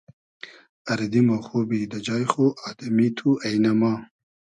اردی 0.91 1.21
مۉ 1.27 1.39
خوبی 1.47 1.79
دۂ 1.91 1.97
جای 2.05 2.25
خو 2.31 2.45
آدئمی 2.67 3.07
تو 3.17 3.29
اݷنۂ 3.45 3.71
ما 3.79 3.93